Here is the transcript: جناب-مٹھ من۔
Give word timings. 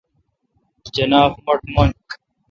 جناب-مٹھ 0.95 1.65
من۔ 1.75 1.89